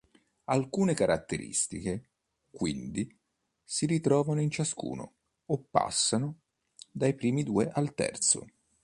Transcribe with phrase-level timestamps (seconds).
[0.45, 2.09] Alcune caratteristiche,
[2.49, 3.15] quindi,
[3.63, 5.13] si ritrovano in ciascuno
[5.45, 6.39] o passano
[6.91, 8.43] dai primi due al terzo.